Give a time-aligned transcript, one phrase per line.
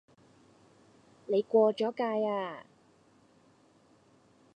[1.27, 2.65] 你過左界呀